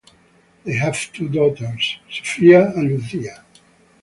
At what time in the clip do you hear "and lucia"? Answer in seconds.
2.71-3.45